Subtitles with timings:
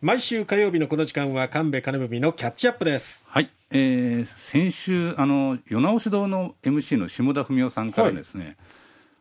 [0.00, 3.26] 毎週火曜日のこの時間は神戸金文のキャッチアップです。
[3.28, 8.56] はい、えー、先週あの与那押堂の MC の下田文夫さんからですね、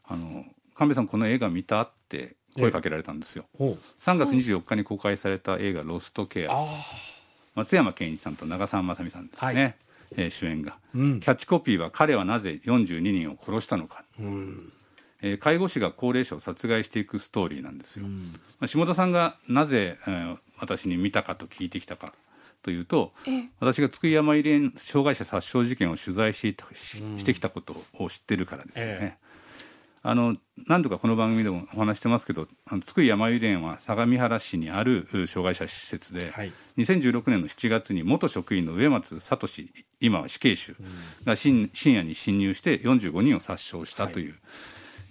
[0.03, 0.45] はい、あの
[0.75, 6.67] 神戸さんこの映画見たって声かけられたんですよ、ええ、3月24日に公開された映画「ロストケア」
[7.55, 9.75] 松山ケンイチさんと長澤まさみさんですね、はい、
[10.15, 14.71] えー、主演が、うん、キャッチコピーは「彼はなぜ42人を殺したのか」うん。
[15.19, 22.13] えー、介護士が高齢者を殺害していくストーリーなんですよ、うん、まあ、下田さんがなぜ、えー、私に見たかと聞いてきたか
[22.63, 23.13] というと
[23.59, 29.17] 私が津久井やま入れ障害者殺傷事件を取材してししてきたことを知ってるからですよね。
[29.23, 29.27] え
[30.03, 32.47] あの何度かこの番組でもお話してますけど
[32.85, 39.47] 津久井やまゆり園は相模原市にある障害者施設で、はい、2016年の7月に元職員の植松聡
[39.99, 40.77] 今は死刑囚
[41.25, 44.35] が深夜に侵入して45人を殺傷したという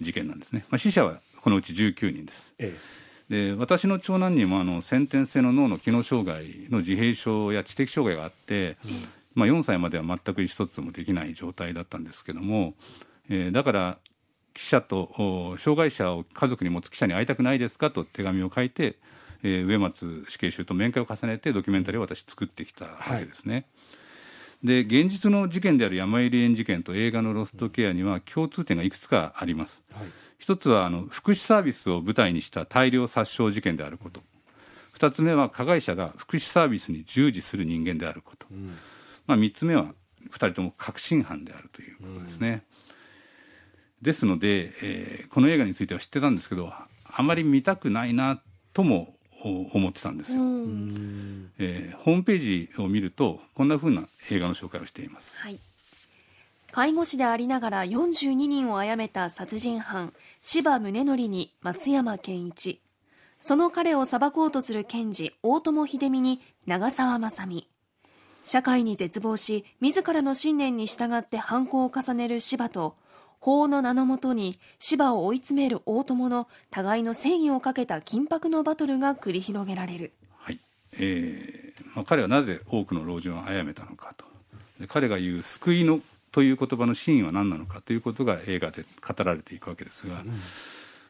[0.01, 2.54] 事件なんですね、まあ、死者はこのうち19人です。
[2.59, 9.05] ええで私の長男にもあの先天性の脳の機能障害の自閉症や知的障害があって、うん、
[9.35, 12.74] まあ、4歳までは全く意思疎通もできない状態だったんですけども、
[13.29, 13.99] えー、だから
[14.55, 18.96] 記者と障害者を家族に持つ記者に会いたくないですかと手紙を書いて、
[19.43, 23.55] えー、植松死刑囚と面会を重ねてドキュメンタリーを私作ってきたわけですね。
[23.55, 23.65] はい
[24.65, 29.83] で現実の事件である山入園事件と映画のロストケアには共通点がいくつかあります。
[29.93, 30.07] はい
[30.38, 34.20] 一つはあの福祉サービスを舞台にした大量殺傷事件であること。
[34.96, 38.78] 二つ目は加害者が福祉サービスに従事する人間であること、うん、
[39.26, 39.93] まあ、三つ目は
[40.30, 42.65] 二人とも確信犯であるということですね、
[44.01, 48.40] うん、ですので、えー、この映画については知ってたんですけどあまり見たくないな
[48.73, 55.60] とも思ってたんですよ、うん、えー、ホームページを見るとこんなふうな映画の紹介をしています、はい
[56.77, 62.83] 介護士でありながら42人を殺めた殺人犯柴宗則に松山健一。
[63.41, 67.71] その彼を裁こうとする検事大友秀美に長澤まさみ
[68.44, 72.94] 社会に絶望し自らの信念に従って犯行を重ねる柴と
[73.41, 80.61] 法の名のもとに芝を追い詰める大友の互いの正義をかけた緊迫のバトルが繰り広げられる、はい。
[80.99, 84.27] えーまあ、彼はなぜ多くの老人を殺めたのかと。
[84.89, 86.03] 彼が言う救いの
[86.37, 90.39] という言葉の真意は何なのかということが映画で語られていくわけですが、うん、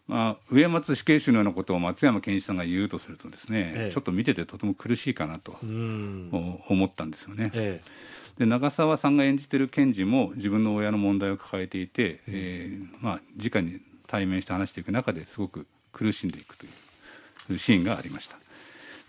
[0.07, 7.51] まあ、上松死刑囚のようなことを松山ケンイチさんが言うとするとですね、ええ、ちょっと見ててとても苦しいかなと思ったんですよね。
[7.55, 7.81] え
[8.39, 16.69] で長澤さんが演じてる検事も自分の親の問題を抱えていて、うん、えー、まあ、直に対面して話していく中ですごく苦しんでいくとい
[17.57, 18.37] うシーンがありました。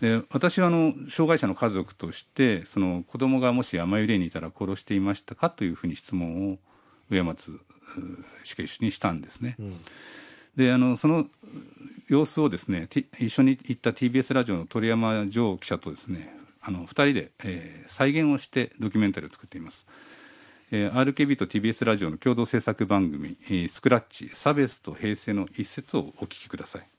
[0.01, 6.57] で私はあの障害者の家族としてその子供がもし山揺れにいたら殺していましたかというふうに質問を
[7.09, 7.59] 上松
[8.43, 9.55] 死刑囚にしたんですね。
[9.59, 9.79] うん、
[10.55, 11.25] であのその
[12.07, 12.87] 様子をですね
[13.19, 19.85] 一緒に行った TBS ラジオの鳥山城記者とですねあの2人で、えー、再現をしてドキュメンタリーを作っています。
[20.69, 26.96] えー、RKB と TBS ラジオの共同制作番組「えー、スクラッチ差別と平成」の一節をお聞きください。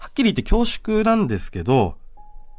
[0.00, 1.98] はっきり言って恐縮なんですけど、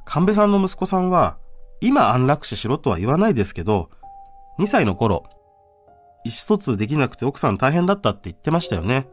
[0.06, 1.38] 神戸さんの息子さんは、
[1.82, 3.90] 今安楽死しろとは言わないですけど、
[4.60, 5.26] 2歳の頃、
[6.24, 9.10] 意思疎通できなくて奥さん大変だったって言ってましたよね。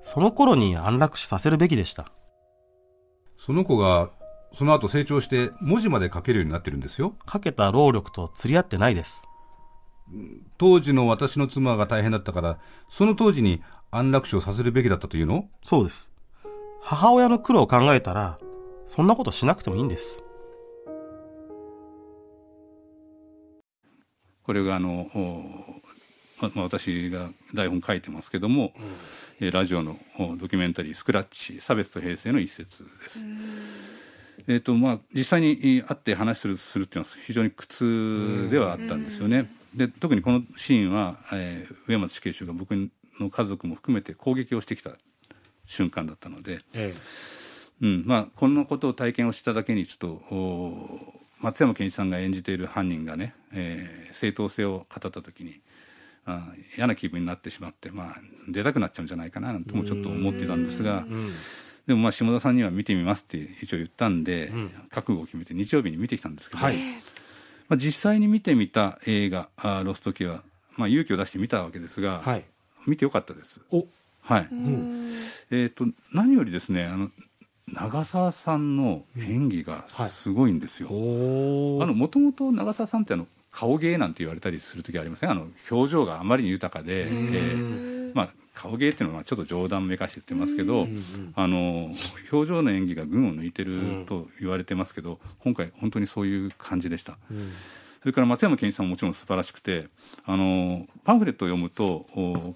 [0.00, 2.10] その頃に安楽死させるべきでした。
[3.36, 4.10] その子が、
[4.54, 7.14] その後成長して文字まで書けるようになってるんですよ。
[7.30, 9.28] 書けた労力と釣り合ってないです。
[10.56, 12.58] 当時の私の妻が大変だったから、
[12.88, 15.50] その当時に安楽死をさせるべきだったというの？
[15.62, 16.07] そうです。
[16.80, 18.38] 母親の苦労を考えたら、
[18.86, 20.22] そんなことしなくてもいいんです。
[24.42, 25.10] これがあの、
[26.40, 28.72] まあ、私が台本書いてますけども、
[29.40, 29.98] うん、ラジオの
[30.38, 33.24] ドキュメンタリー「スクラッチ差別と平成」の一節です。
[34.46, 39.50] えーとまあ、実際に会って話するするっていうのは非常に苦痛ではあったんですよね。
[39.74, 42.74] で特にこのシーンは、えー、上松死刑囚が僕
[43.20, 44.92] の家族も含めて攻撃をしてきた
[45.68, 46.94] 瞬間だったので、え
[47.80, 48.02] え、うん。
[48.04, 55.60] まあ、このことを体験をしただけにちょっと松山ケンイチさんが演じている犯人がね、えー、正当性を語った時に
[56.26, 58.16] あ嫌な気分になってしまって、まあ、
[58.48, 61.06] 出たくなっちゃうんじゃないかなともちょっと思ってたんですが。
[61.86, 66.76] でもまあ下田さんには見てみますって一応言ったんで、うん、覚悟を決めて日曜日に見てきたんですけど、はい、
[67.68, 69.48] まあ、実際に見てみた映画
[69.84, 70.42] 「ロストキは、
[70.76, 72.44] まあ、勇気を出して見たわけですが、はい、
[72.86, 73.62] 見てよかったです。
[74.28, 74.48] はい、
[75.50, 77.10] えーと、何よりですねあの
[77.66, 80.90] 長澤さんの演技がすごいんですよ。
[80.90, 85.30] もともと長澤さんってあの顔芸なんて言われたりする時ありません？
[85.30, 90.86] あの表情があまりに豊かで、えー、まあ、顔芸っていうのはちょっと冗談めかして言ってますけど、
[91.34, 91.94] あの
[92.30, 97.16] 表情の演技が群を抜いてると言われてますけど、今回本当にそういう感じでした。
[98.00, 99.88] それから松山ケンイチさんももちろん素晴らしくて
[100.24, 102.06] あのパンフレットを読むと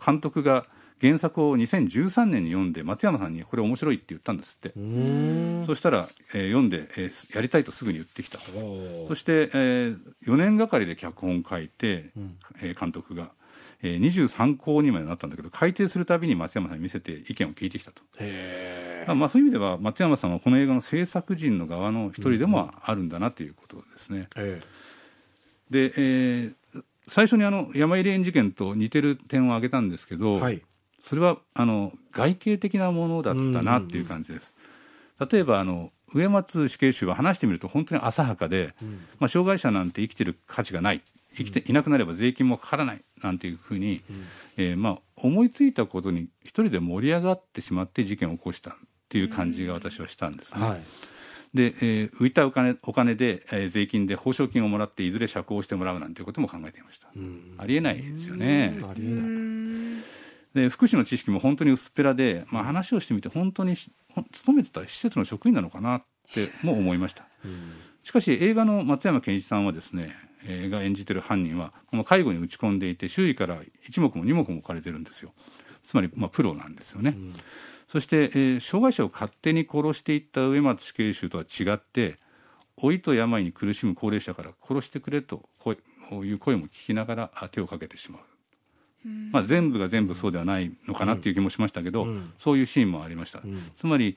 [0.04, 0.66] 監督が
[1.02, 4.68] 原作を2013年に読んで松山さんにこれ面白いって言ったんですって。
[5.66, 8.38] そしたら、えー、読んで、えー、やりたいとすぐに言ってきた。
[8.38, 13.30] そして、えー、4年がかりで脚本書いて、うん、えー、監督が。
[13.84, 18.04] えー、23校にまでなったんだけど改訂するたびに松山さんに見せて意見を聞いてきたと。
[19.16, 24.28] まあ、そういう意味では松山さんはこの映画の制作陣の側の一人でもあるんだなということですね。
[25.68, 30.62] で、えー、最初にあの山入園事件と似てる点を挙げたんですけど、はい、
[31.02, 34.54] それはあの外形的なものだったなっていう感じです。
[35.30, 38.88] 例えばあの植松死刑囚は話してみると本当に浅はかで、うん、
[39.18, 41.02] まあ、障害者なんて生きてる価値がない。
[41.34, 44.24] 生きていなくなれば税金もかからないなんていうふうに、うん、
[44.58, 48.74] えー、まあ、思いついたことに一人で盛り上がってしまって事件を起こしたっ
[49.08, 50.60] ていう感じが私はしたんですね。
[50.60, 50.82] はい、
[51.54, 57.08] で、えー、浮いたお金お金で、えー、税金で報奨金をもらっていずれ釈放してもらうなんていうことも考えていました。
[57.56, 58.78] ありえないですよね。
[58.82, 59.51] ありえない
[60.54, 67.24] で福祉の知識も本当に薄っぺらで、まあ、話をしてみて本当に勤めてた施設の職員なのかなって も思いました。
[68.02, 75.32] しかし映画の松山ケンイチさんはですねえー、が演じてる犯人はこの介護に打ち込んでいて周囲から一目も二目も置かれてるんですよ。
[75.86, 77.34] つまり、まあ、プロなんですよね、うん、
[77.88, 82.18] そして、えー、障害者を勝手に殺していった植松死刑囚とは違って
[82.80, 85.74] 老いと病に苦しむ高齢者から殺してくれとこ
[86.12, 88.22] ういう声も聞きながら手をかけてしまう。
[89.04, 94.16] まあ、全部が全部そうではないのかなっていう気もしましたけど、うん、そういうシーンもありました、うん、つまり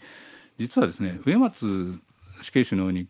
[0.57, 1.99] 実はですね植松
[2.41, 3.07] 死刑囚のように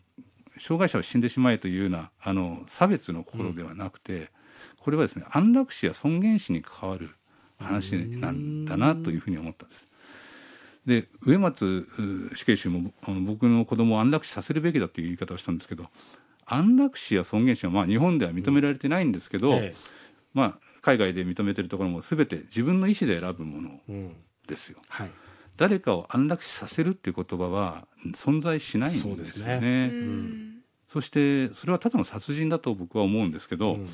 [0.58, 4.28] 障害者は死んでしまえというようなあの差別の心ではなくて、うん、
[4.78, 7.10] これはですね安楽死や尊厳死に関わる
[7.58, 9.88] 話なんだなというふうに思ったんです。
[10.86, 11.86] で植松
[12.36, 15.86] 死刑囚もあの僕の子供を安楽死させるべきだという言い方をしたんですけど
[16.46, 19.56] 安楽死や尊厳死はまあ日本では認められてないんですけど、うん。
[19.56, 19.74] ええ、
[20.32, 23.80] まあ、海外で認めてるところも全て自分の意思で選ぶもの
[24.46, 24.78] ですよ。
[24.78, 24.84] うん。
[24.88, 25.10] はい。
[25.56, 29.56] 誰かを安楽死させるっていう言葉は存在しないんですよね。
[29.56, 29.90] そ、ね。
[29.92, 33.86] うん、そしてそれはただの殺人だと僕は思うんですけど、うん、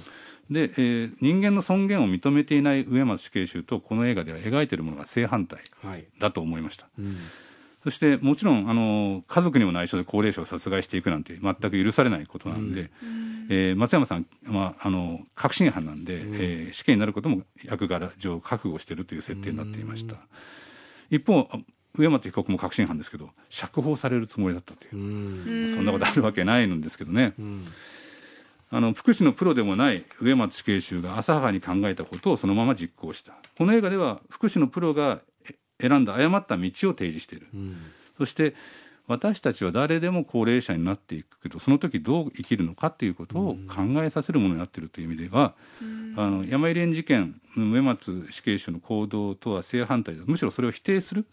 [0.50, 5.60] で、えー、人間の尊厳を認めていない植松死刑囚とこの映画では描いているものが正反対
[6.18, 6.84] だと思いました。
[6.84, 7.16] はいうん
[7.84, 20.14] そしてもちろんあの家族にも内緒で高齢者を殺害していくなんて全く許されないことなんで、うん、えー、松山さんはあの確信犯なんで、うん、えー、死刑になることも役柄上覚悟しているという設定になっていました。
[20.14, 20.18] うん。
[21.10, 21.48] 一方
[21.94, 24.88] 上松被告も確信犯ですけど釈放されるつもりだったとい
[25.66, 25.68] う。
[25.68, 27.34] そんなことあるわけないんですけどね。
[28.70, 33.34] あの福祉のプロでもない植松死刑囚が浅はかに考えたことをそのまま実行した。
[33.58, 35.20] この映画では福祉のプロが
[35.82, 37.48] 選んだ誤った道を提示している、
[38.16, 38.54] そして
[39.08, 51.26] 私たちは誰でも高齢者になっていくけどその時どう生きるのかということを考えさせるものになっているという意味では、うん、あの山入園事件植松死刑囚の行動とは正反対でむしろそれを否定する。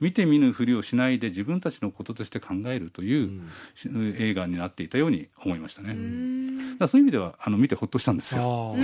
[0.00, 3.42] 見て見ぬふりをしないで自分たちのこととして考えるという、
[3.86, 5.92] うん、映画になっていたように思いましたね。
[5.92, 8.74] うん、だそういう意味ではあの見てほっとしたんですよ。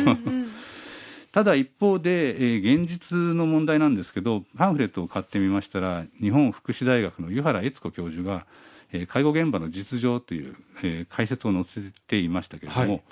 [1.33, 8.47] ただ一方で、えー、現実の問題なんですけどパンフレットを買ってみましたら日本福祉大学の湯原悦子教授が、
[8.93, 13.03] えー、介護現場の実情という、えー、解説を載せていましたけれども、はい、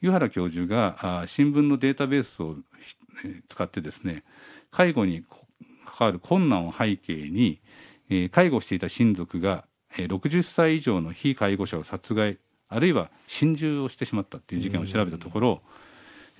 [0.00, 2.56] 湯原教授があ新聞のデータベースを、
[3.24, 4.24] えー、使ってですね
[4.72, 5.24] 介護に
[5.84, 7.60] 関わる困難を背景に、
[8.10, 9.64] えー、介護していた親族が、
[9.96, 15.62] えー、60歳以上の非介護者を殺害あるいは心中をしてしまったという事件を調べたところ、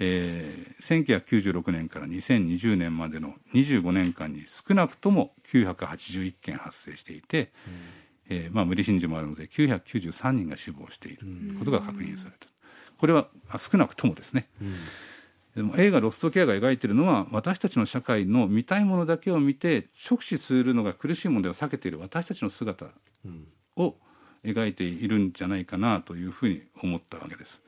[0.01, 7.53] えー、1996年から2020年までの25年間に少なくとも981件発生していて、
[8.29, 11.27] うん、えー、まあ、無理心中もあるので993人が死亡している
[11.59, 12.47] ことが確認された、
[12.99, 14.75] これは少なくともですね、うん、
[15.57, 22.87] でも映画「ロストケア」が描いているのは私たちの社会の見たいものだけを見て直視するのが苦しいものでは避けている私たちの姿
[23.77, 23.97] を
[24.45, 27.61] 描いているんじゃないかなというふうに思ったわけです。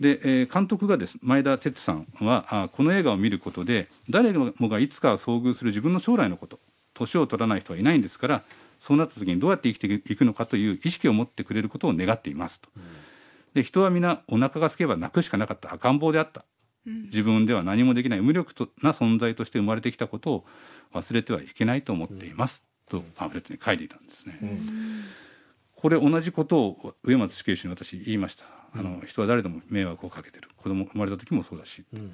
[0.00, 6.58] で、えー、監督がです前田哲さんはあこの映画を見ることで誰もがいつか遭遇する自分の将来のこと
[6.94, 8.42] 年を取らない人はいないんですから
[8.80, 12.68] そうなった時にどうやって生きていくのかという意識を持ってくれることを願っていますと。
[13.54, 16.44] で人は皆お腹が空けば泣くしかなかった赤ん坊であった。
[16.86, 20.44] 自分では何もできない無力な存在として生まれてきたことを
[20.94, 24.38] 忘れてはいけないと思っています、とパンフレットに書いていたんですね。
[25.86, 28.44] これ同じことを植松死刑囚に私言いました。
[28.72, 32.12] あの人は誰でも迷惑をかけてる子供生まれた時もそうだし、うん、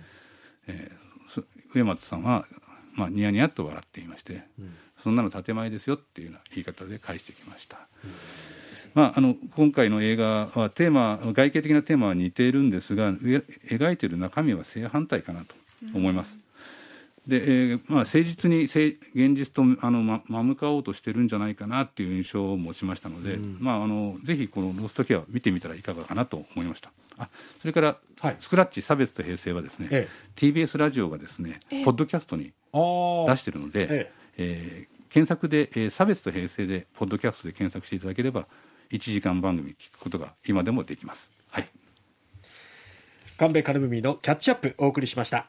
[0.66, 2.44] えー、植松さんは
[2.92, 7.78] まあ、ニヤニヤと笑っていまして、うん、そんなの建前ですよっていうような言い方で返してきました。
[8.04, 8.10] うん
[8.92, 15.54] まあ、あの今回の映画はテーマ外形的なテーマは似ているんですが描いている中身は正反対かなと
[15.94, 16.36] 思います。
[17.26, 18.98] でえーまあ、誠実に現
[19.36, 26.90] 実とあの、ま、ま向かおうとしてるんじゃないかなっていう印象を持ちましたので、うん、まあ、あのぜひこの「ロストケア」見てみたらいかがかなと思いました。
[27.18, 27.28] あ
[27.60, 34.86] それから、はい、スクラッチ差別と平成はですね、ええ、TBS ラジオがですね、え、ポッドキャストに出してるので、ええ。
[34.90, 38.48] ー、検索で、えー「差別と平成」でポッドキャストで検索していただければ
[38.90, 41.30] 1時間番組聞くことが今でもできます。
[41.50, 41.68] はい。
[43.38, 45.40] 神戸カルムミのキャッチアップお送りしました。